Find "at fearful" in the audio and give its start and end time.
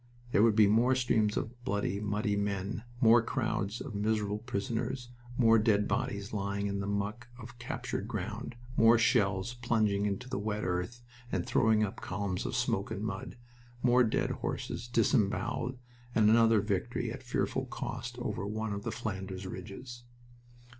17.11-17.67